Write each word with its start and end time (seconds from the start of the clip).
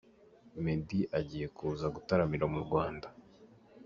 Meddy 0.63 0.99
agiye 1.19 1.45
kuza 1.57 1.87
gutaramira 1.95 2.45
mu 2.53 2.59
Rwanda. 2.65 3.07